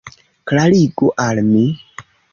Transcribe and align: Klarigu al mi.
Klarigu 0.51 1.11
al 1.27 1.43
mi. 1.51 1.63